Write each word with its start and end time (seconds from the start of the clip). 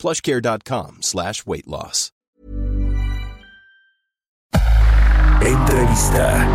plushcare.com 0.00 1.02
slash 1.02 1.42
weight 1.46 1.66
loss. 1.66 2.12
Entrevista. 5.42 6.46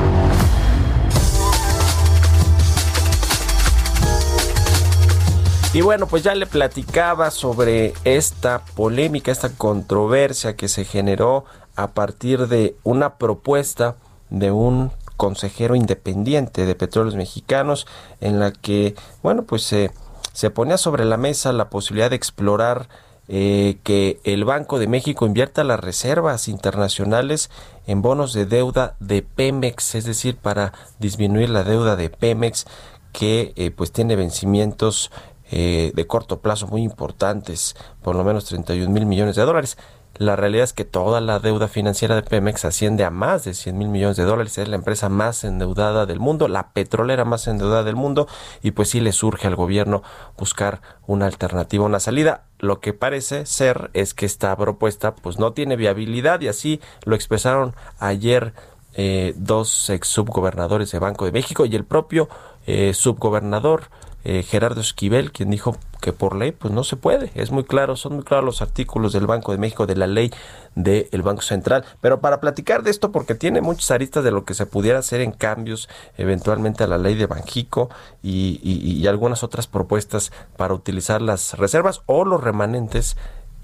Y 5.73 5.81
bueno, 5.81 6.07
pues 6.07 6.23
ya 6.23 6.33
le 6.35 6.45
platicaba 6.45 7.31
sobre 7.31 7.93
esta 8.05 8.63
polémica, 8.63 9.31
esta 9.31 9.49
controversia 9.49 10.55
que 10.55 10.69
se 10.69 10.85
generó 10.85 11.43
a 11.75 11.87
partir 11.91 12.47
de 12.47 12.77
una 12.83 13.17
propuesta 13.17 13.97
de 14.29 14.51
un 14.51 14.91
consejero 15.17 15.75
independiente 15.75 16.65
de 16.65 16.75
Petróleos 16.75 17.15
Mexicanos 17.15 17.87
en 18.21 18.39
la 18.39 18.53
que, 18.53 18.95
bueno, 19.21 19.43
pues 19.43 19.63
se, 19.63 19.91
se 20.31 20.49
ponía 20.49 20.77
sobre 20.77 21.03
la 21.03 21.17
mesa 21.17 21.51
la 21.51 21.69
posibilidad 21.69 22.09
de 22.09 22.15
explorar 22.15 22.87
eh, 23.27 23.77
que 23.83 24.19
el 24.23 24.45
Banco 24.45 24.77
de 24.77 24.87
México 24.87 25.25
invierta 25.25 25.63
las 25.63 25.79
reservas 25.79 26.47
internacionales 26.47 27.49
en 27.87 28.01
bonos 28.01 28.33
de 28.33 28.45
deuda 28.45 28.95
de 28.99 29.23
Pemex, 29.23 29.95
es 29.95 30.05
decir, 30.05 30.37
para 30.37 30.73
disminuir 30.99 31.49
la 31.49 31.63
deuda 31.63 31.95
de 31.95 32.09
Pemex 32.09 32.65
que 33.11 33.53
eh, 33.55 33.71
pues 33.71 33.91
tiene 33.91 34.15
vencimientos 34.15 35.09
eh, 35.51 35.91
de 35.95 36.07
corto 36.07 36.39
plazo 36.39 36.67
muy 36.67 36.83
importantes, 36.83 37.75
por 38.01 38.15
lo 38.15 38.23
menos 38.23 38.45
31 38.45 38.91
mil 38.91 39.05
millones 39.05 39.35
de 39.35 39.43
dólares. 39.43 39.77
La 40.17 40.37
realidad 40.37 40.63
es 40.63 40.71
que 40.71 40.85
toda 40.85 41.19
la 41.19 41.39
deuda 41.39 41.67
financiera 41.67 42.15
de 42.15 42.21
Pemex 42.21 42.63
asciende 42.63 43.03
a 43.03 43.09
más 43.09 43.43
de 43.43 43.53
100 43.53 43.77
mil 43.77 43.89
millones 43.89 44.15
de 44.15 44.23
dólares. 44.23 44.57
Es 44.57 44.69
la 44.69 44.77
empresa 44.77 45.09
más 45.09 45.43
endeudada 45.43 46.05
del 46.05 46.21
mundo, 46.21 46.47
la 46.47 46.71
petrolera 46.71 47.25
más 47.25 47.47
endeudada 47.47 47.83
del 47.83 47.97
mundo, 47.97 48.27
y 48.63 48.71
pues 48.71 48.89
sí 48.89 49.01
le 49.01 49.11
surge 49.11 49.47
al 49.47 49.57
gobierno 49.57 50.03
buscar 50.37 50.79
una 51.05 51.25
alternativa, 51.25 51.83
una 51.83 51.99
salida. 51.99 52.45
Lo 52.59 52.79
que 52.79 52.93
parece 52.93 53.45
ser 53.45 53.89
es 53.93 54.13
que 54.13 54.25
esta 54.25 54.55
propuesta 54.55 55.15
pues 55.15 55.37
no 55.37 55.51
tiene 55.51 55.75
viabilidad 55.75 56.39
y 56.39 56.47
así 56.47 56.79
lo 57.03 57.15
expresaron 57.15 57.75
ayer 57.99 58.53
eh, 58.93 59.33
dos 59.35 59.89
ex 59.89 60.07
subgobernadores 60.07 60.91
de 60.91 60.99
Banco 60.99 61.25
de 61.25 61.33
México 61.33 61.65
y 61.65 61.75
el 61.75 61.83
propio 61.83 62.29
eh, 62.65 62.93
subgobernador 62.93 63.89
eh, 64.25 64.43
Gerardo 64.43 64.81
Esquivel, 64.81 65.31
quien 65.31 65.51
dijo 65.51 65.77
que 66.01 66.11
por 66.11 66.35
ley 66.35 66.51
pues 66.51 66.73
no 66.73 66.83
se 66.83 66.97
puede. 66.97 67.31
Es 67.35 67.51
muy 67.51 67.63
claro, 67.63 67.95
son 67.95 68.15
muy 68.15 68.23
claros 68.23 68.43
los 68.43 68.61
artículos 68.61 69.13
del 69.13 69.27
Banco 69.27 69.51
de 69.51 69.59
México, 69.59 69.85
de 69.85 69.95
la 69.95 70.07
ley 70.07 70.31
del 70.73 71.21
Banco 71.21 71.43
Central. 71.43 71.85
Pero 72.01 72.19
para 72.19 72.41
platicar 72.41 72.83
de 72.83 72.91
esto, 72.91 73.11
porque 73.11 73.35
tiene 73.35 73.61
muchas 73.61 73.91
aristas 73.91 74.23
de 74.23 74.31
lo 74.31 74.43
que 74.43 74.55
se 74.55 74.65
pudiera 74.65 74.99
hacer 74.99 75.21
en 75.21 75.31
cambios 75.31 75.87
eventualmente 76.17 76.83
a 76.83 76.87
la 76.87 76.97
ley 76.97 77.13
de 77.15 77.27
Banjico 77.27 77.89
y, 78.21 78.59
y 78.63 79.07
algunas 79.07 79.43
otras 79.43 79.67
propuestas 79.67 80.31
para 80.57 80.73
utilizar 80.73 81.21
las 81.21 81.57
reservas 81.57 82.01
o 82.07 82.25
los 82.25 82.43
remanentes 82.43 83.15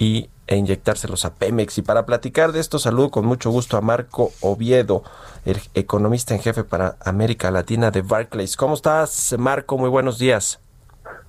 y, 0.02 0.30
e 0.52 0.57
inyectárselos 0.57 1.23
a 1.25 1.33
Pemex. 1.33 1.77
Y 1.77 1.81
para 1.81 2.05
platicar 2.05 2.52
de 2.52 2.59
esto, 2.59 2.77
saludo 2.77 3.09
con 3.09 3.25
mucho 3.25 3.49
gusto 3.49 3.77
a 3.77 3.81
Marco 3.81 4.31
Oviedo, 4.41 5.03
el 5.45 5.57
economista 5.73 6.33
en 6.33 6.41
jefe 6.41 6.63
para 6.63 6.95
América 7.03 7.52
Latina 7.52 7.89
de 7.89 8.02
Barclays. 8.02 8.57
¿Cómo 8.57 8.73
estás, 8.73 9.33
Marco? 9.39 9.77
Muy 9.77 9.89
buenos 9.89 10.19
días. 10.19 10.59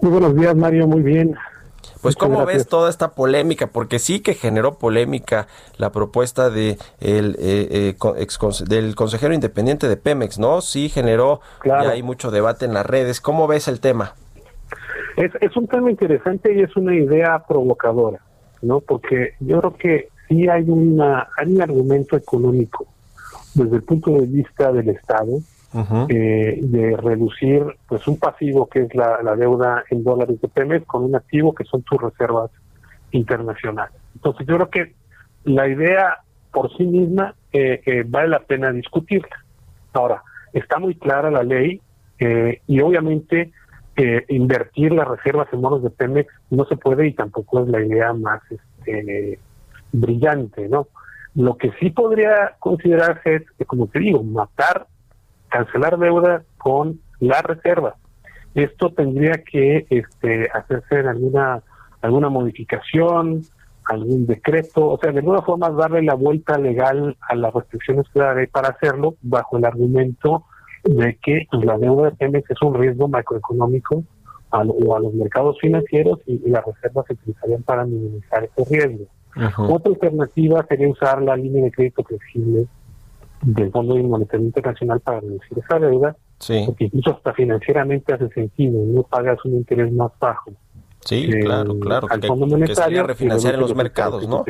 Muy 0.00 0.10
buenos 0.10 0.34
días, 0.34 0.56
Mario. 0.56 0.88
Muy 0.88 1.02
bien. 1.02 1.36
Pues 2.00 2.16
cómo 2.16 2.44
ves 2.44 2.66
toda 2.66 2.90
esta 2.90 3.12
polémica, 3.12 3.68
porque 3.68 4.00
sí 4.00 4.18
que 4.18 4.34
generó 4.34 4.74
polémica 4.74 5.46
la 5.76 5.92
propuesta 5.92 6.50
de 6.50 6.76
el, 6.98 7.36
eh, 7.38 7.94
eh, 8.04 8.64
del 8.66 8.96
consejero 8.96 9.34
independiente 9.34 9.88
de 9.88 9.96
Pemex, 9.96 10.40
¿no? 10.40 10.62
Sí 10.62 10.88
generó, 10.88 11.40
claro. 11.60 11.90
hay 11.90 12.02
mucho 12.02 12.32
debate 12.32 12.64
en 12.64 12.74
las 12.74 12.84
redes. 12.84 13.20
¿Cómo 13.20 13.46
ves 13.46 13.68
el 13.68 13.78
tema? 13.78 14.14
Es, 15.16 15.30
es 15.40 15.56
un 15.56 15.68
tema 15.68 15.92
interesante 15.92 16.52
y 16.52 16.62
es 16.62 16.74
una 16.76 16.92
idea 16.92 17.44
provocadora. 17.46 18.20
¿No? 18.62 18.80
Porque 18.80 19.34
yo 19.40 19.60
creo 19.60 19.76
que 19.76 20.08
sí 20.28 20.48
hay, 20.48 20.64
una, 20.68 21.28
hay 21.36 21.52
un 21.52 21.62
argumento 21.62 22.16
económico 22.16 22.86
desde 23.54 23.76
el 23.76 23.82
punto 23.82 24.12
de 24.12 24.26
vista 24.26 24.72
del 24.72 24.88
Estado 24.88 25.38
eh, 26.08 26.58
de 26.62 26.96
reducir 26.96 27.64
pues 27.88 28.06
un 28.06 28.18
pasivo 28.18 28.66
que 28.66 28.80
es 28.80 28.94
la, 28.94 29.34
deuda 29.36 29.84
en 29.90 30.04
dólares 30.04 30.40
de 30.40 30.48
Pemex 30.48 30.86
con 30.86 31.04
un 31.04 31.16
activo 31.16 31.54
que 31.54 31.64
son 31.64 31.84
sus 31.88 32.00
reservas 32.00 32.50
internacionales. 33.10 33.96
Entonces 34.14 34.46
yo 34.46 34.56
creo 34.56 34.70
que 34.70 34.94
la 35.44 35.68
idea 35.68 36.18
por 36.52 36.74
sí 36.76 36.84
misma 36.84 37.34
eh, 37.52 37.80
eh, 37.84 38.04
vale 38.06 38.28
la 38.28 38.40
pena 38.40 38.70
discutirla. 38.70 39.36
Ahora, 39.92 40.22
está 40.52 40.78
muy 40.78 40.94
clara 40.94 41.30
la 41.30 41.42
ley 41.42 41.80
y 42.68 42.80
obviamente 42.80 43.50
eh, 43.96 44.24
invertir 44.28 44.92
las 44.92 45.06
reservas 45.06 45.48
en 45.52 45.60
bonos 45.60 45.82
de 45.82 45.90
Pemex 45.90 46.32
no 46.50 46.64
se 46.64 46.76
puede 46.76 47.06
y 47.08 47.12
tampoco 47.12 47.62
es 47.62 47.68
la 47.68 47.84
idea 47.84 48.12
más 48.14 48.40
este, 48.50 49.38
brillante, 49.92 50.68
¿no? 50.68 50.88
Lo 51.34 51.56
que 51.56 51.72
sí 51.80 51.90
podría 51.90 52.56
considerarse 52.58 53.46
es, 53.58 53.66
como 53.66 53.86
te 53.88 53.98
digo, 53.98 54.22
matar, 54.22 54.86
cancelar 55.48 55.98
deuda 55.98 56.42
con 56.58 57.00
la 57.20 57.42
reserva. 57.42 57.96
Esto 58.54 58.92
tendría 58.92 59.42
que 59.44 59.86
este, 59.88 60.48
hacerse 60.52 61.00
en 61.00 61.08
alguna, 61.08 61.62
alguna 62.02 62.28
modificación, 62.28 63.42
algún 63.84 64.26
decreto, 64.26 64.88
o 64.88 64.98
sea, 64.98 65.12
de 65.12 65.18
alguna 65.18 65.42
forma 65.42 65.70
darle 65.70 66.02
la 66.02 66.14
vuelta 66.14 66.58
legal 66.58 67.16
a 67.28 67.34
las 67.34 67.52
restricciones 67.52 68.06
que 68.12 68.22
hay 68.22 68.46
para 68.46 68.68
hacerlo 68.68 69.16
bajo 69.22 69.58
el 69.58 69.64
argumento 69.64 70.44
de 70.84 71.18
que 71.22 71.46
pues, 71.50 71.64
la 71.64 71.78
deuda 71.78 72.10
de 72.10 72.16
Pemex 72.16 72.50
es 72.50 72.62
un 72.62 72.74
riesgo 72.74 73.08
macroeconómico 73.08 74.04
a, 74.50 74.60
o 74.62 74.96
a 74.96 75.00
los 75.00 75.14
mercados 75.14 75.58
financieros 75.60 76.18
y, 76.26 76.38
las 76.48 76.64
reservas 76.64 77.06
se 77.06 77.14
utilizarían 77.14 77.62
para 77.62 77.84
minimizar 77.84 78.44
ese 78.44 78.64
riesgo. 78.70 79.06
Otra 79.56 79.92
alternativa 79.92 80.64
sería 80.68 80.88
usar 80.88 81.22
la 81.22 81.36
línea 81.36 81.64
de 81.64 81.70
crédito 81.70 82.04
flexible 82.04 82.66
del 83.40 83.70
Fondo 83.70 83.96
Monetario 83.96 84.46
Internacional 84.46 85.00
para 85.00 85.20
reducir 85.20 85.58
esa 85.58 85.78
deuda, 85.78 86.16
porque 86.66 86.84
incluso 86.84 87.12
hasta 87.12 87.32
financieramente 87.32 88.12
hace 88.12 88.28
sentido, 88.28 88.84
no 88.84 89.02
pagas 89.04 89.42
un 89.44 89.54
interés 89.54 89.90
más 89.92 90.12
bajo. 90.20 90.52
Sí, 91.00 91.28
claro, 91.40 91.78
claro. 91.80 92.06
Al 92.10 92.22
Fondo 92.22 92.46
Monetario, 92.46 93.02
que 93.02 93.08
refinanciar 93.08 93.54
en 93.54 93.60
los 93.60 93.74
mercados, 93.74 94.28
¿no? 94.28 94.44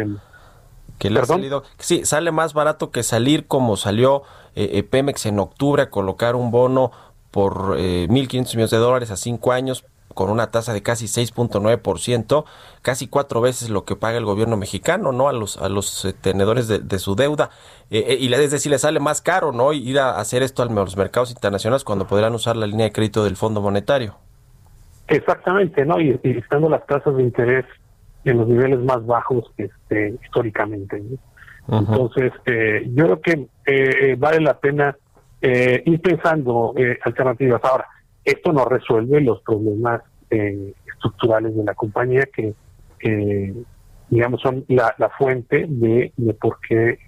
Que 1.02 1.10
le 1.10 1.18
ha 1.18 1.24
salido, 1.24 1.64
sí, 1.78 2.04
sale 2.04 2.30
más 2.30 2.54
barato 2.54 2.92
que 2.92 3.02
salir 3.02 3.48
como 3.48 3.76
salió 3.76 4.22
eh, 4.54 4.70
eh, 4.74 4.84
Pemex 4.84 5.26
en 5.26 5.40
octubre 5.40 5.82
a 5.82 5.90
colocar 5.90 6.36
un 6.36 6.52
bono 6.52 6.92
por 7.32 7.74
eh, 7.76 8.06
1.500 8.08 8.34
millones 8.50 8.70
de 8.70 8.76
dólares 8.76 9.10
a 9.10 9.16
cinco 9.16 9.50
años 9.50 9.84
con 10.14 10.30
una 10.30 10.52
tasa 10.52 10.72
de 10.72 10.80
casi 10.80 11.06
6.9%, 11.06 12.44
casi 12.82 13.08
cuatro 13.08 13.40
veces 13.40 13.68
lo 13.68 13.84
que 13.84 13.96
paga 13.96 14.16
el 14.18 14.24
gobierno 14.24 14.56
mexicano, 14.56 15.10
¿no? 15.10 15.28
A 15.28 15.32
los, 15.32 15.56
a 15.56 15.68
los 15.68 16.04
eh, 16.04 16.12
tenedores 16.12 16.68
de, 16.68 16.98
su 17.00 17.16
deuda. 17.16 17.50
y 17.90 18.32
es 18.32 18.50
decir, 18.52 18.70
le 18.70 18.78
sale 18.78 19.00
más 19.00 19.22
caro, 19.22 19.50
¿no? 19.50 19.72
Ir 19.72 19.98
a 19.98 20.20
hacer 20.20 20.44
esto 20.44 20.62
a 20.62 20.66
los 20.66 20.96
mercados 20.96 21.32
internacionales 21.32 21.82
cuando 21.82 22.06
podrán 22.06 22.32
usar 22.32 22.56
la 22.56 22.68
línea 22.68 22.86
de 22.86 22.92
crédito 22.92 23.24
del 23.24 23.34
Fondo 23.34 23.60
Monetario. 23.60 24.14
Exactamente, 25.08 25.84
¿no? 25.84 26.00
Y, 26.00 26.20
y 26.22 26.38
estando 26.38 26.68
las 26.68 26.86
tasas 26.86 27.16
de 27.16 27.24
interés 27.24 27.64
en 28.24 28.38
los 28.38 28.48
niveles 28.48 28.80
más 28.80 29.04
bajos 29.04 29.50
este, 29.56 30.16
históricamente. 30.22 31.02
Entonces, 31.68 32.32
eh, 32.46 32.90
yo 32.92 33.04
creo 33.04 33.20
que 33.20 33.48
eh, 33.66 34.16
vale 34.18 34.40
la 34.40 34.58
pena 34.58 34.96
eh, 35.40 35.82
ir 35.86 36.00
pensando 36.00 36.74
alternativas. 37.04 37.60
Ahora, 37.64 37.86
esto 38.24 38.52
no 38.52 38.64
resuelve 38.64 39.20
los 39.20 39.40
problemas 39.42 40.02
estructurales 40.30 41.54
de 41.54 41.64
la 41.64 41.74
compañía 41.74 42.22
que, 42.34 42.54
digamos, 44.08 44.40
son 44.40 44.64
la, 44.68 44.94
fuente 45.18 45.66
de, 45.68 46.12
de 46.16 46.34
por 46.34 46.58
qué 46.66 46.98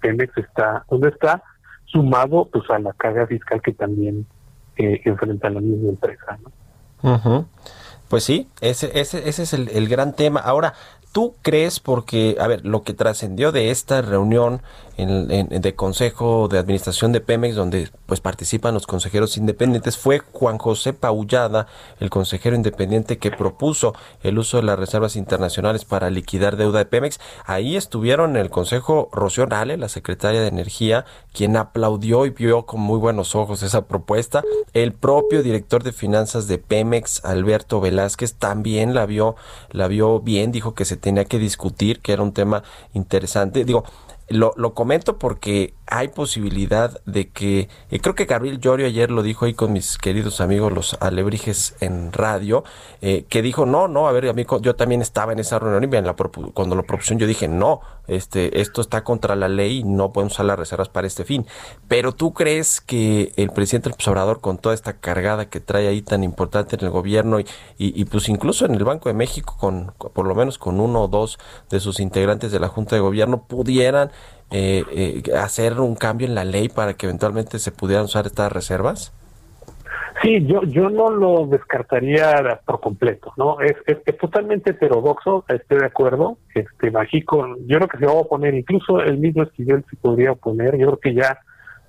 Pemex 0.00 0.36
está 0.36 0.84
donde 0.90 1.10
está, 1.10 1.44
sumado 1.84 2.48
pues 2.52 2.68
a 2.70 2.80
la 2.80 2.92
carga 2.94 3.26
fiscal 3.28 3.62
que 3.62 3.72
también 3.72 4.26
enfrenta 4.76 5.48
la 5.48 5.60
misma 5.60 5.90
empresa. 5.90 6.38
¿no? 6.42 7.46
Pues 8.12 8.24
sí, 8.24 8.46
ese, 8.60 9.00
ese, 9.00 9.26
ese 9.26 9.42
es 9.44 9.54
el, 9.54 9.88
gran 9.88 10.12
tema. 10.12 10.38
Ahora, 10.40 10.74
¿Tú 11.12 11.34
crees, 11.40 11.80
porque, 11.80 12.36
a 12.38 12.46
ver, 12.46 12.64
lo 12.64 12.82
que 12.82 12.92
trascendió 12.92 13.52
de 13.52 13.70
esta 13.70 14.02
reunión 14.02 14.60
en, 14.96 15.48
de 15.48 15.74
Consejo 15.74 16.48
de 16.48 16.58
Administración 16.58 17.12
de 17.12 17.20
Pemex, 17.20 17.54
donde 17.54 17.88
pues 18.06 18.20
participan 18.20 18.74
los 18.74 18.86
consejeros 18.86 19.36
independientes, 19.36 19.96
fue 19.96 20.20
Juan 20.32 20.58
José 20.58 20.92
Paullada, 20.92 21.66
el 22.00 22.10
consejero 22.10 22.56
independiente 22.56 23.18
que 23.18 23.30
propuso 23.30 23.94
el 24.22 24.38
uso 24.38 24.58
de 24.58 24.64
las 24.64 24.78
reservas 24.78 25.16
internacionales 25.16 25.84
para 25.84 26.10
liquidar 26.10 26.56
deuda 26.56 26.80
de 26.80 26.86
Pemex. 26.86 27.20
Ahí 27.44 27.76
estuvieron 27.76 28.30
en 28.30 28.42
el 28.42 28.50
Consejo 28.50 29.08
Rocío 29.12 29.46
Nale, 29.46 29.76
la 29.76 29.88
secretaria 29.88 30.40
de 30.40 30.48
Energía, 30.48 31.04
quien 31.32 31.56
aplaudió 31.56 32.26
y 32.26 32.30
vio 32.30 32.66
con 32.66 32.80
muy 32.80 32.98
buenos 32.98 33.34
ojos 33.34 33.62
esa 33.62 33.86
propuesta. 33.86 34.42
El 34.72 34.92
propio 34.92 35.42
director 35.42 35.82
de 35.82 35.92
finanzas 35.92 36.48
de 36.48 36.58
Pemex, 36.58 37.24
Alberto 37.24 37.80
Velázquez, 37.80 38.34
también 38.34 38.94
la 38.94 39.06
vio, 39.06 39.36
la 39.70 39.88
vio 39.88 40.20
bien, 40.20 40.52
dijo 40.52 40.74
que 40.74 40.84
se 40.84 40.96
tenía 40.96 41.24
que 41.24 41.38
discutir, 41.38 42.00
que 42.00 42.12
era 42.12 42.22
un 42.22 42.32
tema 42.32 42.62
interesante. 42.92 43.64
Digo, 43.64 43.84
lo, 44.28 44.52
lo 44.56 44.74
comento 44.74 45.18
porque 45.18 45.74
hay 45.86 46.08
posibilidad 46.08 47.00
de 47.04 47.30
que, 47.30 47.68
eh, 47.90 48.00
creo 48.00 48.14
que 48.14 48.24
Gabriel 48.24 48.60
Llorio 48.60 48.86
ayer 48.86 49.10
lo 49.10 49.22
dijo 49.22 49.44
ahí 49.44 49.54
con 49.54 49.72
mis 49.72 49.98
queridos 49.98 50.40
amigos 50.40 50.72
los 50.72 50.96
alebrijes 51.00 51.76
en 51.80 52.12
radio, 52.12 52.64
eh, 53.00 53.26
que 53.28 53.42
dijo, 53.42 53.66
no, 53.66 53.88
no, 53.88 54.08
a 54.08 54.12
ver, 54.12 54.32
yo 54.60 54.76
también 54.76 55.02
estaba 55.02 55.32
en 55.32 55.38
esa 55.38 55.58
reunión 55.58 55.84
y 55.84 56.02
la 56.02 56.14
cuando 56.54 56.76
lo 56.76 56.84
propusieron 56.84 57.18
yo 57.18 57.26
dije, 57.26 57.48
no, 57.48 57.80
este, 58.06 58.60
esto 58.60 58.80
está 58.80 59.04
contra 59.04 59.36
la 59.36 59.48
ley 59.48 59.78
y 59.78 59.84
no 59.84 60.12
podemos 60.12 60.34
usar 60.34 60.46
las 60.46 60.58
reservas 60.58 60.88
para 60.88 61.06
este 61.06 61.24
fin. 61.24 61.46
Pero 61.88 62.12
tú 62.12 62.32
crees 62.32 62.80
que 62.80 63.32
el 63.36 63.50
presidente 63.50 63.90
del 63.90 64.08
Obrador, 64.08 64.40
con 64.40 64.58
toda 64.58 64.74
esta 64.74 64.94
cargada 64.94 65.48
que 65.48 65.60
trae 65.60 65.88
ahí 65.88 66.02
tan 66.02 66.24
importante 66.24 66.76
en 66.76 66.84
el 66.84 66.90
gobierno 66.90 67.40
y, 67.40 67.46
y, 67.78 68.04
pues 68.06 68.28
incluso 68.28 68.66
en 68.66 68.74
el 68.74 68.84
Banco 68.84 69.08
de 69.08 69.14
México, 69.14 69.56
con 69.58 69.92
por 69.98 70.26
lo 70.26 70.34
menos 70.34 70.58
con 70.58 70.80
uno 70.80 71.02
o 71.02 71.08
dos 71.08 71.38
de 71.70 71.80
sus 71.80 72.00
integrantes 72.00 72.52
de 72.52 72.60
la 72.60 72.68
Junta 72.68 72.96
de 72.96 73.00
Gobierno, 73.00 73.44
pudieran 73.44 74.10
eh, 74.52 74.84
eh, 74.92 75.22
hacer 75.34 75.80
un 75.80 75.94
cambio 75.94 76.26
en 76.26 76.34
la 76.34 76.44
ley 76.44 76.68
para 76.68 76.94
que 76.94 77.06
eventualmente 77.06 77.58
se 77.58 77.72
pudieran 77.72 78.04
usar 78.04 78.26
estas 78.26 78.52
reservas? 78.52 79.12
Sí, 80.20 80.44
yo 80.46 80.62
yo 80.64 80.90
no 80.90 81.10
lo 81.10 81.46
descartaría 81.46 82.60
por 82.64 82.80
completo, 82.80 83.32
¿no? 83.36 83.60
Es, 83.60 83.74
es, 83.86 84.16
totalmente 84.18 84.70
heterodoxo, 84.70 85.44
estoy 85.48 85.78
de 85.78 85.86
acuerdo. 85.86 86.38
Este 86.54 86.90
México, 86.90 87.56
yo 87.66 87.78
creo 87.78 87.88
que 87.88 87.98
se 87.98 88.06
va 88.06 88.12
a 88.12 88.16
oponer, 88.16 88.54
incluso 88.54 89.00
el 89.00 89.18
mismo 89.18 89.42
Esquivel 89.42 89.84
se 89.88 89.96
podría 89.96 90.32
oponer. 90.32 90.76
Yo 90.76 90.86
creo 90.86 91.00
que 91.00 91.14
ya 91.14 91.38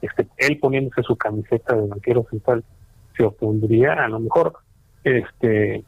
este 0.02 0.28
él 0.38 0.58
poniéndose 0.60 1.04
su 1.04 1.16
camiseta 1.16 1.76
de 1.76 1.88
banquero 1.88 2.26
central 2.30 2.64
se 3.16 3.24
opondría. 3.24 3.94
A 3.94 4.08
lo 4.08 4.20
mejor, 4.20 4.54
este, 5.04 5.84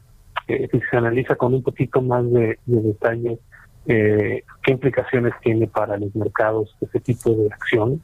eh, 0.46 0.68
si 0.70 0.80
se 0.90 0.96
analiza 0.96 1.36
con 1.36 1.54
un 1.54 1.62
poquito 1.62 2.00
más 2.02 2.30
de 2.30 2.58
detalle 2.66 3.40
eh, 3.88 4.42
qué 4.62 4.72
implicaciones 4.72 5.32
tiene 5.42 5.66
para 5.66 5.96
los 5.96 6.14
mercados 6.14 6.74
ese 6.80 7.00
tipo 7.00 7.30
de 7.30 7.46
acción. 7.52 8.02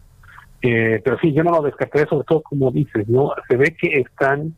Eh, 0.62 1.00
pero 1.05 1.19
sí, 1.19 1.32
yo 1.32 1.43
no 1.43 1.50
lo 1.50 1.62
descarté, 1.62 2.06
sobre 2.06 2.25
todo 2.25 2.43
como 2.43 2.70
dices, 2.70 3.08
¿no? 3.08 3.32
Se 3.49 3.56
ve 3.56 3.76
que 3.76 4.00
están 4.00 4.55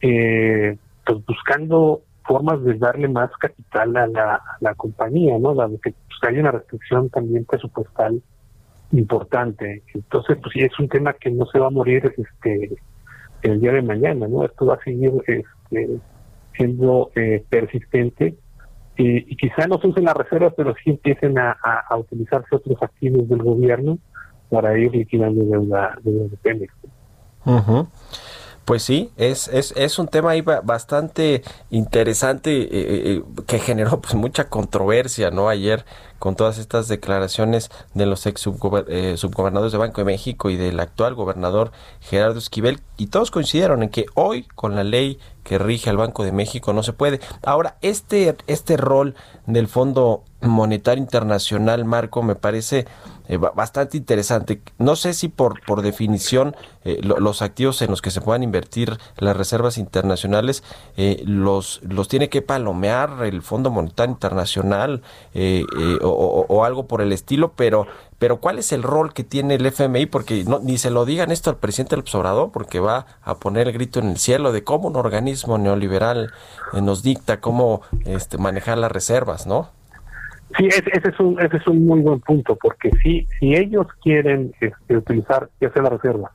eh, 0.00 0.78
pues 1.04 1.24
buscando 1.26 2.02
formas 2.24 2.62
de 2.64 2.74
darle 2.74 3.08
más 3.08 3.30
capital 3.38 3.96
a 3.96 4.40
la, 4.60 4.74
compañía, 4.74 5.38
¿no? 5.38 5.54
Dado 5.54 5.78
que 5.80 5.92
pues, 5.92 6.18
hay 6.22 6.38
una 6.38 6.52
restricción 6.52 7.10
también 7.10 7.44
presupuestal 7.44 8.22
importante. 8.92 9.82
Entonces, 9.92 10.38
pues 10.40 10.52
sí, 10.54 10.60
es 10.60 10.78
un 10.78 10.88
tema 10.88 11.12
que 11.12 11.30
no 11.30 11.44
se 11.46 11.58
va 11.58 11.66
a 11.66 11.70
morir 11.70 12.14
este 12.16 12.70
el 13.42 13.60
día 13.60 13.72
de 13.72 13.82
mañana, 13.82 14.28
¿no? 14.28 14.44
Esto 14.44 14.66
va 14.66 14.74
a 14.74 14.84
seguir 14.84 15.12
este, 15.26 15.98
siendo 16.56 17.10
eh, 17.16 17.44
persistente 17.50 18.36
y, 18.96 19.36
quizá 19.36 19.66
no 19.66 19.78
se 19.78 19.88
usen 19.88 20.04
las 20.04 20.16
reservas, 20.16 20.52
pero 20.56 20.74
sí 20.82 20.90
empiecen 20.90 21.38
a, 21.38 21.56
utilizarse 21.98 22.54
otros 22.54 22.82
activos 22.82 23.28
del 23.28 23.42
gobierno 23.42 23.98
para 24.50 24.78
ir 24.78 24.94
liquidando 24.94 25.44
deuda, 25.44 25.96
de 26.02 26.36
Pemex. 26.42 26.74
Pues 28.64 28.84
sí, 28.84 29.10
es, 29.16 29.48
es, 29.48 29.74
es 29.76 29.98
un 29.98 30.06
tema 30.06 30.30
ahí 30.30 30.40
bastante 30.40 31.42
interesante 31.70 32.62
eh, 32.62 32.68
eh, 32.70 33.02
eh, 33.16 33.22
que 33.46 33.58
generó 33.58 34.00
pues 34.00 34.14
mucha 34.14 34.48
controversia, 34.48 35.32
¿no? 35.32 35.48
Ayer 35.48 35.84
con 36.20 36.36
todas 36.36 36.58
estas 36.58 36.86
declaraciones 36.86 37.70
de 37.94 38.06
los 38.06 38.24
ex 38.26 38.42
subgobernadores 38.42 39.72
de 39.72 39.78
Banco 39.78 40.02
de 40.02 40.04
México 40.04 40.50
y 40.50 40.56
del 40.56 40.78
actual 40.78 41.14
gobernador 41.14 41.72
Gerardo 42.00 42.38
Esquivel 42.38 42.80
y 42.96 43.08
todos 43.08 43.32
coincidieron 43.32 43.82
en 43.82 43.88
que 43.88 44.06
hoy 44.14 44.44
con 44.54 44.76
la 44.76 44.84
ley 44.84 45.18
que 45.42 45.58
rige 45.58 45.90
al 45.90 45.96
Banco 45.96 46.22
de 46.22 46.30
México 46.30 46.72
no 46.72 46.84
se 46.84 46.92
puede. 46.92 47.20
Ahora, 47.42 47.76
este, 47.82 48.36
este 48.46 48.76
rol 48.76 49.16
del 49.46 49.66
Fondo 49.66 50.22
Monetario 50.40 51.02
Internacional, 51.02 51.84
Marco, 51.84 52.22
me 52.22 52.36
parece 52.36 52.86
eh, 53.32 53.38
bastante 53.38 53.96
interesante. 53.96 54.60
No 54.76 54.94
sé 54.94 55.14
si 55.14 55.28
por, 55.28 55.64
por 55.64 55.80
definición 55.80 56.54
eh, 56.84 57.00
los 57.02 57.40
activos 57.40 57.80
en 57.80 57.90
los 57.90 58.02
que 58.02 58.10
se 58.10 58.20
puedan 58.20 58.42
invertir 58.42 58.98
las 59.16 59.34
reservas 59.34 59.78
internacionales 59.78 60.62
eh, 60.98 61.22
los, 61.24 61.80
los 61.82 62.08
tiene 62.08 62.28
que 62.28 62.42
palomear 62.42 63.24
el 63.24 63.40
Fondo 63.40 63.70
Monetario 63.70 64.12
Internacional 64.12 65.00
o, 66.02 66.46
o, 66.46 66.64
algo 66.64 66.86
por 66.86 67.00
el 67.00 67.10
estilo, 67.10 67.52
pero 67.56 67.86
pero 68.18 68.38
¿cuál 68.38 68.58
es 68.58 68.70
el 68.72 68.82
rol 68.82 69.14
que 69.14 69.24
tiene 69.24 69.54
el 69.54 69.64
FMI? 69.64 70.06
Porque 70.06 70.44
no, 70.44 70.58
ni 70.58 70.76
se 70.76 70.90
lo 70.90 71.06
digan 71.06 71.32
esto 71.32 71.48
al 71.48 71.56
presidente 71.56 71.96
del 71.96 72.04
Obrador, 72.12 72.52
porque 72.52 72.80
va 72.80 73.06
a 73.22 73.36
poner 73.36 73.66
el 73.66 73.72
grito 73.72 73.98
en 73.98 74.10
el 74.10 74.18
cielo 74.18 74.52
de 74.52 74.62
cómo 74.62 74.88
un 74.88 74.96
organismo 74.96 75.56
neoliberal 75.56 76.32
nos 76.74 77.02
dicta 77.02 77.40
cómo 77.40 77.80
este, 78.04 78.36
manejar 78.36 78.76
las 78.78 78.92
reservas, 78.92 79.46
¿no? 79.46 79.70
Sí, 80.56 80.66
ese, 80.66 80.90
es 80.92 81.20
un 81.20 81.40
ese 81.40 81.56
es 81.56 81.66
un 81.66 81.86
muy 81.86 82.00
buen 82.00 82.20
punto, 82.20 82.56
porque 82.60 82.90
si 83.02 83.26
si 83.38 83.54
ellos 83.54 83.86
quieren 84.02 84.52
este, 84.60 84.96
utilizar 84.96 85.48
ya 85.60 85.72
sea 85.72 85.82
la 85.82 85.90
reserva 85.90 86.32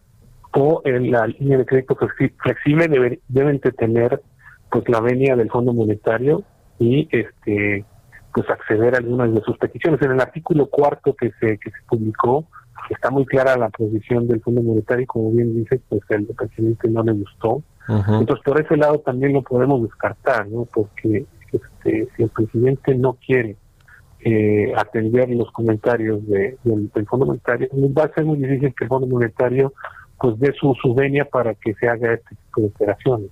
o 0.54 0.82
en 0.86 1.12
la 1.12 1.28
línea 1.28 1.58
de 1.58 1.66
crédito 1.66 1.96
flexible 2.42 3.20
deben 3.28 3.60
de 3.60 3.72
tener 3.74 4.22
pues 4.72 4.88
la 4.90 5.02
venia 5.02 5.36
del 5.36 5.50
Fondo 5.50 5.74
Monetario 5.74 6.44
y 6.80 7.08
este 7.12 7.86
pues 8.34 8.50
acceder 8.50 8.96
a 8.96 8.98
algunas 9.00 9.34
de 9.34 9.42
sus 9.42 9.58
peticiones. 9.58 10.02
En 10.02 10.12
el 10.12 10.22
artículo 10.22 10.68
cuarto 10.68 11.16
que 11.16 11.32
se 11.40 11.58
que 11.58 11.70
se 11.70 11.78
publicó 11.88 12.46
está 12.90 13.12
muy 13.12 13.26
clara 13.26 13.58
la 13.58 13.70
posición 13.70 14.28
del 14.28 14.42
Fondo 14.42 14.62
Monetario 14.64 15.04
y 15.04 15.08
como 15.08 15.32
bien 15.32 15.54
dice 15.54 15.80
pues 15.90 16.02
el 16.10 16.26
presidente 16.26 16.90
no 16.90 17.04
le 17.04 17.14
gustó. 17.14 17.62
Entonces 17.88 18.44
por 18.44 18.60
ese 18.60 18.76
lado 18.76 19.00
también 19.00 19.34
lo 19.34 19.44
podemos 19.44 19.82
descartar, 19.84 20.48
¿no? 20.48 20.66
Porque 20.66 21.26
este, 21.52 22.08
si 22.16 22.24
el 22.24 22.30
presidente 22.30 22.96
no 22.96 23.14
quiere 23.26 23.56
eh, 24.22 24.74
atender 24.76 25.30
los 25.30 25.52
comentarios 25.52 26.28
de, 26.28 26.58
del, 26.64 27.08
Fondo 27.08 27.26
Monetario, 27.26 27.70
va 27.98 28.04
a 28.04 28.14
ser 28.14 28.26
muy 28.26 28.38
difícil 28.38 28.74
que 28.76 28.84
el 28.86 28.88
Fondo 28.90 29.08
Monetario 29.08 29.74
pues 30.20 30.40
dé 30.40 30.54
su, 30.60 30.76
su 30.82 30.96
venia 30.96 31.26
para 31.26 31.54
que 31.54 31.74
se 31.76 31.88
haga 31.88 32.14
este 32.14 32.36
tipo 32.36 32.62
de 32.62 32.68
operaciones. 32.68 33.30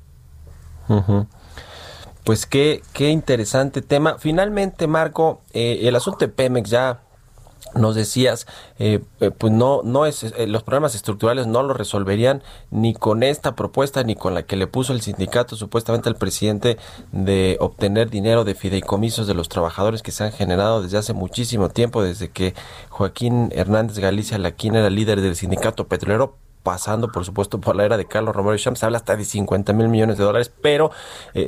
Pues 2.24 2.46
qué, 2.46 2.82
qué 2.94 3.10
interesante 3.10 3.82
tema. 3.82 4.18
Finalmente, 4.20 4.88
Marco, 4.88 5.42
eh, 5.54 5.82
el 5.84 5.96
asunto 5.96 6.26
de 6.26 6.32
Pemex 6.32 6.70
ya 6.70 7.02
nos 7.76 7.96
decías, 7.96 8.48
eh, 8.80 9.02
eh, 9.20 9.32
pues 9.32 9.54
no, 9.54 9.82
no 9.84 10.06
es, 10.06 10.24
eh, 10.24 10.48
los 10.48 10.64
problemas 10.64 10.96
estructurales 10.96 11.46
no 11.46 11.62
lo 11.62 11.74
resolverían 11.74 12.42
ni 12.72 12.94
con 12.94 13.22
esta 13.22 13.56
propuesta 13.56 14.04
ni 14.04 14.16
con 14.16 14.34
la 14.34 14.44
que 14.44 14.56
le 14.56 14.68
puso 14.68 14.94
el 14.94 15.02
sindicato 15.02 15.56
supuestamente 15.56 16.10
al 16.10 16.16
presidente 16.16 16.78
de 17.12 17.58
obtener 17.60 18.10
dinero 18.10 18.44
de 18.44 18.56
fideicomisos 18.56 19.28
de 19.28 19.34
los 19.34 19.50
trabajadores 19.50 20.02
que 20.02 20.12
se 20.12 20.24
han 20.24 20.32
generado 20.32 20.82
desde 20.82 20.98
hace 20.98 21.14
muchísimo 21.14 21.70
tiempo, 21.70 22.02
desde 22.02 22.30
que 22.30 22.56
Joaquín 22.90 23.50
Hernández 23.54 24.00
Galicia 24.00 24.38
Laquín 24.38 24.76
era 24.76 24.90
líder 24.90 25.22
del 25.22 25.36
sindicato 25.36 25.88
petrolero 25.88 26.38
pasando 26.64 27.12
por 27.12 27.26
supuesto 27.26 27.60
por 27.60 27.76
la 27.76 27.86
era 27.86 27.96
de 27.96 28.06
Carlos 28.06 28.36
Romero 28.36 28.58
Champs, 28.58 28.80
se 28.80 28.86
habla 28.88 28.98
hasta 28.98 29.16
de 29.16 29.24
50 29.24 29.72
mil 29.74 29.88
millones 29.88 30.18
de 30.18 30.24
dólares, 30.24 30.52
pero 30.64 30.90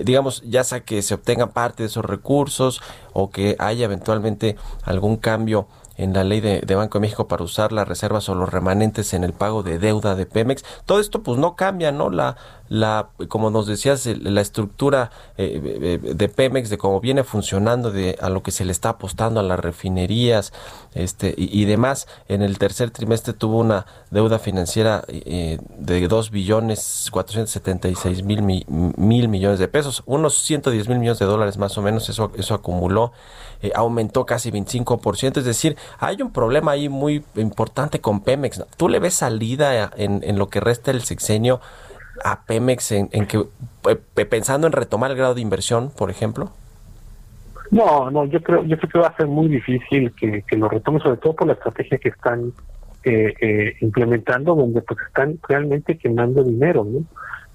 digamos, 0.04 0.44
ya 0.46 0.63
sea 0.63 0.82
que 0.82 1.02
se 1.02 1.16
obtenga 1.16 1.48
parte 1.48 1.82
de 1.82 1.88
esos 1.88 2.06
recursos 2.06 2.84
o 3.13 3.32
que 3.32 3.56
haya 3.58 3.86
eventualmente 3.86 4.58
algún 4.84 5.18
cambio 5.18 5.68
en 5.98 6.13
la 6.13 6.24
ley 6.24 6.42
de, 6.42 6.75
Banco 6.75 7.00
de 7.00 7.01
México 7.01 7.27
para 7.27 7.44
usar 7.44 7.72
las 7.72 7.88
reservas 7.88 8.30
o 8.30 8.36
los 8.36 8.50
remanentes 8.50 9.13
en 9.13 9.24
el 9.24 9.34
pago 9.34 9.63
de 9.63 9.80
deuda 9.80 10.16
de 10.16 10.25
Pemex. 10.25 10.63
Todo 10.86 11.00
esto 11.00 11.24
pues 11.24 11.39
no 11.39 11.56
cambia, 11.56 11.92
¿no? 11.92 12.10
La, 12.10 12.38
la 12.70 13.10
como 13.27 13.50
nos 13.50 13.68
decías, 13.68 14.06
la 14.06 14.42
estructura 14.42 15.12
eh, 15.38 16.00
eh, 16.04 16.13
de 16.13 16.30
Pemex, 16.30 16.70
de 16.70 16.77
cómo 16.77 17.00
viene 17.00 17.24
funcionando, 17.24 17.92
de 17.92 18.18
a 18.22 18.30
lo 18.30 18.44
que 18.44 18.51
se 18.51 18.66
le 18.66 18.72
está 18.72 18.89
apostando 18.89 19.39
a 19.39 19.44
las 19.44 19.60
refinerías 19.60 20.54
este 20.94 21.34
y, 21.38 21.66
demás. 21.66 22.08
En 22.27 22.42
el 22.42 22.58
tercer 22.58 22.92
trimestre 22.92 23.34
tuvo 23.34 23.60
una 23.60 23.86
deuda 24.12 24.39
financiera 24.39 25.04
eh, 25.08 25.60
de 25.77 26.08
2 26.08 26.32
billones 26.32 27.10
476 27.12 28.24
mil, 28.24 28.42
mil 28.42 29.27
millones 29.27 29.60
de 29.60 29.68
pesos, 29.68 30.04
unos 30.06 30.38
110 30.44 30.88
mil 30.89 31.00
millones 31.00 31.20
de 31.20 31.25
dólares 31.25 31.58
más 31.58 31.77
o 31.77 31.82
menos, 31.82 32.10
eso, 32.10 32.32
eso 32.36 32.54
acumuló. 32.54 33.12
aumentó 33.75 34.25
casi 34.25 34.51
25%, 34.51 35.38
es 35.38 35.46
decir, 35.46 35.77
hay 36.00 36.22
un 36.22 36.32
problema 36.32 36.72
ahí 36.72 36.89
muy 36.89 37.24
importante 37.36 38.00
con 38.00 38.22
Pemex. 38.22 38.65
¿Tú 38.77 38.89
le 38.89 39.00
ves 39.00 39.15
salida 39.15 39.91
en, 39.96 40.38
lo 40.38 40.50
que 40.50 40.60
resta 40.60 40.91
del 40.91 41.01
sexenio 41.01 41.60
a 42.24 42.44
Pemex 42.44 42.91
en, 42.91 43.10
que 43.27 43.46
pensando 44.25 44.67
en 44.67 44.74
retomar 44.74 45.12
el 45.12 45.17
grado 45.17 45.36
de 45.36 45.41
inversión, 45.41 45.91
por 45.91 46.10
ejemplo? 46.10 46.51
No, 47.70 48.10
no, 48.10 48.25
yo 48.25 48.41
creo, 48.41 48.63
yo 48.63 48.77
creo 48.77 48.89
que 48.89 49.00
va 49.00 49.08
a 49.08 49.17
ser 49.17 49.27
muy 49.27 49.50
difícil 49.50 50.13
que, 50.13 50.41
que 50.44 50.56
lo 50.56 50.70
retome, 50.70 51.00
sobre 51.00 51.17
todo 51.17 51.36
por 51.36 51.48
la 51.48 51.53
estrategia 51.53 51.98
que 51.98 52.10
están 52.10 52.53
eh, 53.03 53.34
eh, 53.39 53.75
implementando, 53.79 54.53
donde 54.53 54.82
pues 54.82 55.00
están 55.08 55.39
realmente 55.48 55.98
quemando 55.98 56.44
dinero. 56.44 56.86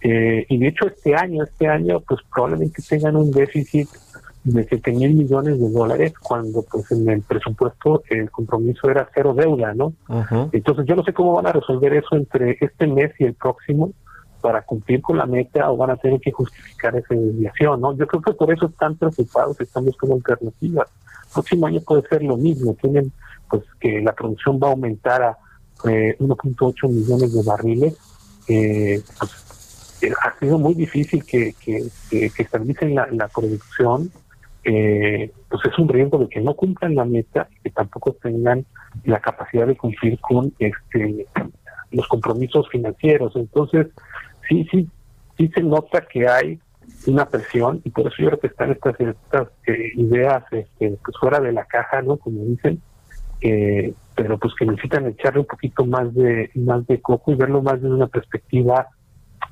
Eh, 0.01 0.47
y 0.49 0.57
de 0.57 0.69
hecho 0.69 0.87
este 0.87 1.15
año, 1.15 1.45
este 1.45 1.69
año, 1.69 2.01
pues 2.01 2.21
probablemente 2.33 2.83
tengan 2.89 3.17
un 3.17 3.31
déficit 3.31 3.87
de 4.45 4.65
7 4.65 4.93
mil 4.93 5.15
millones 5.15 5.61
de 5.61 5.71
dólares 5.71 6.15
cuando 6.21 6.63
pues 6.63 6.91
en 6.91 7.09
el 7.09 7.23
presupuesto 7.23 8.03
el 8.11 8.31
compromiso 8.31 8.91
era 8.91 9.09
cero 9.15 9.35
deuda, 9.35 9.73
¿no? 9.75 9.93
Entonces 10.53 10.85
yo 10.87 10.97
no 10.97 11.05
sé 11.05 11.13
cómo 11.13 11.35
van 11.35 11.47
a 11.47 11.53
resolver 11.53 11.95
eso 11.95 12.17
entre 12.17 12.57
este 12.61 12.87
mes 12.87 13.13
y 13.19 13.25
el 13.25 13.35
próximo 13.35 13.93
para 14.41 14.63
cumplir 14.63 15.01
con 15.01 15.17
la 15.17 15.27
meta 15.27 15.71
o 15.71 15.77
van 15.77 15.91
a 15.91 15.97
tener 15.97 16.21
que 16.21 16.33
justificar 16.33 16.97
esa 16.97 17.15
desviación, 17.15 17.81
¿no? 17.81 17.97
Yo 17.97 18.07
creo 18.09 18.21
que 18.21 18.33
por 18.33 18.53
eso 18.53 18.67
están 18.67 18.97
preocupados, 18.97 19.61
están 19.61 19.85
buscando 19.85 20.17
alternativas. 20.17 20.89
El 21.27 21.33
próximo 21.33 21.67
año 21.67 21.81
puede 21.81 22.03
ser 22.09 22.25
lo 22.25 22.37
mismo, 22.37 22.75
tienen 22.75 23.13
pues 23.49 23.63
que 23.79 24.01
la 24.01 24.13
producción 24.13 24.59
va 24.61 24.69
a 24.69 24.71
aumentar 24.73 25.23
a 25.23 25.39
eh, 25.89 26.17
1.8 26.19 26.89
millones 26.89 27.33
de 27.33 27.43
barriles, 27.43 27.97
eh, 28.49 29.01
pues, 29.19 29.99
eh, 30.03 30.13
ha 30.21 30.39
sido 30.39 30.59
muy 30.59 30.75
difícil 30.75 31.25
que, 31.25 31.55
que, 31.61 31.89
que, 32.11 32.89
la, 32.89 33.07
la 33.13 33.29
producción 33.29 34.11
eh, 34.65 35.31
pues 35.49 35.65
es 35.65 35.79
un 35.79 35.89
riesgo 35.89 36.19
de 36.19 36.29
que 36.29 36.41
no 36.41 36.55
cumplan 36.55 36.95
la 36.95 37.05
meta 37.05 37.49
y 37.51 37.63
que 37.63 37.71
tampoco 37.71 38.13
tengan 38.13 38.65
la 39.05 39.21
capacidad 39.21 39.67
de 39.67 39.77
cumplir 39.77 40.19
con 40.21 40.53
este 40.59 41.27
los 41.91 42.09
compromisos 42.09 42.69
financieros. 42.71 43.37
Entonces, 43.37 43.89
sí, 44.49 44.67
sí, 44.71 44.89
sí 45.37 45.49
se 45.49 45.63
nota 45.63 46.07
que 46.11 46.27
hay 46.27 46.59
una 47.07 47.27
presión 47.27 47.81
y 47.85 47.91
por 47.91 48.07
eso 48.07 48.17
yo 48.19 48.29
creo 48.29 48.41
que 48.41 48.47
están 48.49 48.73
estas, 48.73 48.99
estas 48.99 49.49
eh, 49.67 49.93
ideas 49.95 50.45
este, 50.51 50.99
pues 51.05 51.17
fuera 51.19 51.41
de 51.41 51.53
la 51.53 51.65
caja, 51.65 52.03
¿no? 52.03 52.17
Como 52.17 52.45
dicen, 52.45 52.81
eh, 53.41 53.93
pero 54.15 54.39
pues 54.39 54.55
que 54.59 54.67
necesitan 54.67 55.07
echarle 55.07 55.41
un 55.41 55.47
poquito 55.47 55.85
más 55.85 56.15
de 56.15 56.51
más 56.55 56.87
de 56.87 57.01
coco 57.01 57.33
y 57.33 57.35
verlo 57.35 57.63
más 57.63 57.83
desde 57.83 57.95
una 57.95 58.07
perspectiva 58.07 58.89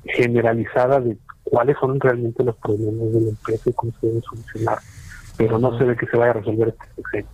generalizada 0.05 0.99
de 0.99 1.17
cuáles 1.43 1.77
son 1.79 1.99
realmente 1.99 2.43
los 2.43 2.55
problemas 2.57 3.11
de 3.11 3.21
la 3.21 3.29
empresa 3.29 3.69
y 3.69 3.73
cómo 3.73 3.91
se 3.99 4.07
deben 4.07 4.21
solucionar 4.21 4.79
pero 5.37 5.59
no 5.59 5.77
se 5.77 5.83
ve 5.83 5.95
que 5.95 6.07
se 6.07 6.17
vaya 6.17 6.31
a 6.31 6.33
resolver 6.35 6.75
este 6.97 7.25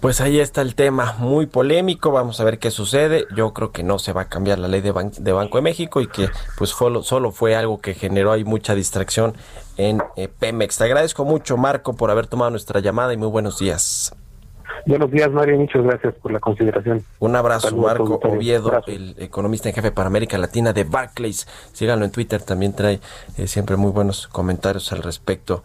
Pues 0.00 0.20
ahí 0.20 0.40
está 0.40 0.62
el 0.62 0.74
tema, 0.74 1.16
muy 1.18 1.46
polémico, 1.46 2.12
vamos 2.12 2.40
a 2.40 2.44
ver 2.44 2.58
qué 2.58 2.70
sucede. 2.70 3.26
Yo 3.34 3.52
creo 3.52 3.72
que 3.72 3.82
no 3.82 3.98
se 3.98 4.12
va 4.12 4.22
a 4.22 4.28
cambiar 4.28 4.58
la 4.58 4.68
ley 4.68 4.80
de, 4.80 4.92
de 5.18 5.32
Banco 5.32 5.58
de 5.58 5.62
México 5.62 6.00
y 6.00 6.06
que 6.06 6.28
pues 6.56 6.70
solo 6.70 7.32
fue 7.32 7.56
algo 7.56 7.80
que 7.80 7.94
generó 7.94 8.32
ahí 8.32 8.44
mucha 8.44 8.74
distracción 8.74 9.34
en 9.76 10.02
eh, 10.16 10.28
Pemex. 10.28 10.78
Te 10.78 10.84
agradezco 10.84 11.24
mucho, 11.24 11.56
Marco, 11.56 11.94
por 11.94 12.10
haber 12.10 12.26
tomado 12.26 12.50
nuestra 12.50 12.80
llamada 12.80 13.12
y 13.12 13.16
muy 13.16 13.28
buenos 13.28 13.58
días. 13.58 14.14
Buenos 14.86 15.10
días, 15.10 15.30
Mario, 15.30 15.58
muchas 15.58 15.82
gracias 15.82 16.14
por 16.14 16.32
la 16.32 16.40
consideración. 16.40 17.04
Un 17.18 17.36
abrazo, 17.36 17.76
Marco 17.76 18.20
Oviedo, 18.22 18.82
el 18.86 19.14
economista 19.18 19.68
en 19.68 19.74
jefe 19.74 19.90
para 19.90 20.06
América 20.06 20.38
Latina 20.38 20.72
de 20.72 20.84
Barclays. 20.84 21.46
Síganlo 21.72 22.04
en 22.04 22.10
Twitter, 22.10 22.42
también 22.42 22.72
trae 22.72 23.00
eh, 23.36 23.46
siempre 23.46 23.76
muy 23.76 23.90
buenos 23.90 24.28
comentarios 24.28 24.92
al 24.92 25.02
respecto. 25.02 25.64